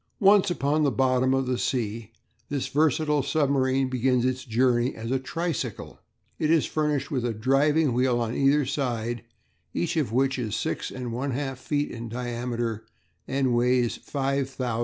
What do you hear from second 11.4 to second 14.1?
feet in diameter and weighs